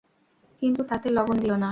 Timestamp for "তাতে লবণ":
0.83-1.37